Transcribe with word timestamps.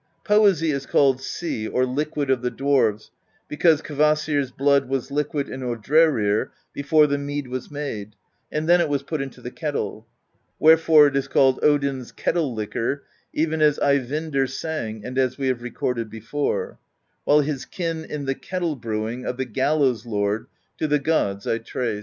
Poesy 0.23 0.71
is 0.71 0.87
called 0.87 1.21
Sea, 1.21 1.67
or 1.67 1.85
Liquid 1.85 2.31
of 2.31 2.41
the 2.41 2.49
Dwarves, 2.49 3.11
because 3.47 3.83
Kvasir's 3.83 4.49
blood 4.49 4.89
was 4.89 5.11
liquid 5.11 5.47
in 5.47 5.61
Odrerir 5.61 6.49
before 6.73 7.05
the 7.05 7.19
mead 7.19 7.47
was 7.47 7.69
made, 7.69 8.15
and 8.51 8.67
then 8.67 8.81
it 8.81 8.89
was 8.89 9.03
put 9.03 9.21
into 9.21 9.41
the 9.41 9.51
kettle; 9.51 10.07
wherefore 10.57 11.05
it 11.05 11.15
is 11.15 11.27
called 11.27 11.59
Odin's 11.61 12.11
Kettle 12.11 12.51
Liquor, 12.55 13.03
even 13.31 13.61
as 13.61 13.77
Ey 13.77 13.99
vindr 13.99 14.49
sang 14.49 15.05
and 15.05 15.19
as 15.19 15.37
we 15.37 15.45
have 15.49 15.61
recorded 15.61 16.09
before: 16.09 16.79
While 17.23 17.41
his 17.41 17.65
kin 17.65 18.03
In 18.03 18.25
the 18.25 18.33
Kettle 18.33 18.75
Brewing 18.77 19.23
Of 19.27 19.37
the 19.37 19.45
Gallows 19.45 20.03
Lord 20.07 20.47
To 20.79 20.87
the 20.87 20.97
gods 20.97 21.45
I 21.45 21.59
trace/ 21.59 21.59
^ 21.61 21.65
See 21.65 21.69
page 21.69 21.75
105. 21.75 21.97